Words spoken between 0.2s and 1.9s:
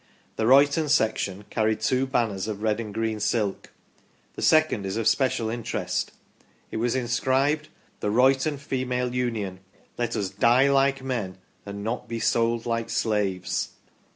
The Royton section carried